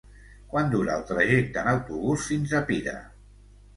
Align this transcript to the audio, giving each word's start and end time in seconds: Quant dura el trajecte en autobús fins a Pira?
Quant 0.53 0.69
dura 0.75 0.95
el 1.01 1.03
trajecte 1.11 1.63
en 1.65 1.69
autobús 1.73 2.25
fins 2.33 2.59
a 2.61 2.67
Pira? 2.71 2.97